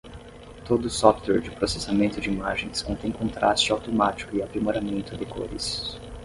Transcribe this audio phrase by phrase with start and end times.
[0.65, 5.95] Todo software de processamento de imagens contém contraste automático e aprimoramento de cores.